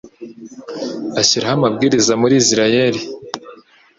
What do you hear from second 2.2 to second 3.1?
muri Israheli